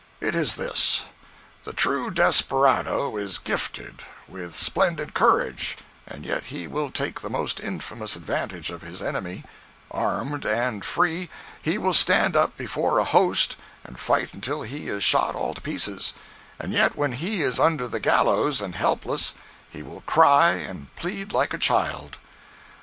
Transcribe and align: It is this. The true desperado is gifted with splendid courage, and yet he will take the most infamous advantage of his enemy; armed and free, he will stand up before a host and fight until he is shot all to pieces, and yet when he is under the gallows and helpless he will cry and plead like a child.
It 0.19 0.33
is 0.33 0.55
this. 0.55 1.05
The 1.63 1.73
true 1.73 2.09
desperado 2.09 3.17
is 3.17 3.37
gifted 3.37 4.01
with 4.27 4.55
splendid 4.55 5.13
courage, 5.13 5.77
and 6.07 6.25
yet 6.25 6.45
he 6.45 6.65
will 6.65 6.89
take 6.89 7.21
the 7.21 7.29
most 7.29 7.59
infamous 7.59 8.15
advantage 8.15 8.71
of 8.71 8.81
his 8.81 9.03
enemy; 9.03 9.43
armed 9.91 10.43
and 10.43 10.83
free, 10.83 11.29
he 11.61 11.77
will 11.77 11.93
stand 11.93 12.35
up 12.35 12.57
before 12.57 12.97
a 12.97 13.03
host 13.03 13.57
and 13.83 13.99
fight 13.99 14.33
until 14.33 14.63
he 14.63 14.89
is 14.89 15.03
shot 15.03 15.35
all 15.35 15.53
to 15.53 15.61
pieces, 15.61 16.15
and 16.57 16.73
yet 16.73 16.95
when 16.95 17.11
he 17.11 17.43
is 17.43 17.59
under 17.59 17.87
the 17.87 17.99
gallows 17.99 18.59
and 18.59 18.73
helpless 18.73 19.35
he 19.69 19.83
will 19.83 20.01
cry 20.07 20.53
and 20.53 20.89
plead 20.95 21.31
like 21.31 21.53
a 21.53 21.59
child. 21.59 22.17